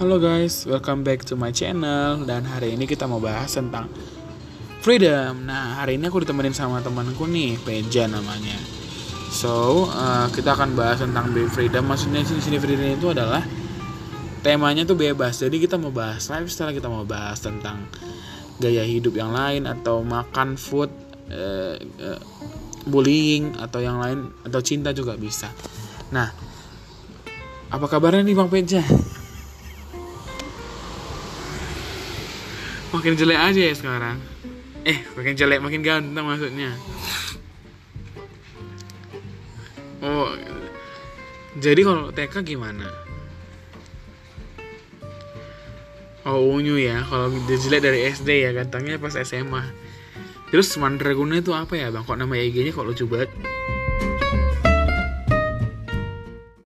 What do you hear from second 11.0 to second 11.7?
tentang being